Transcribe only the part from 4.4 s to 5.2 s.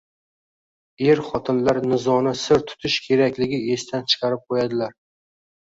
qo‘yadilar.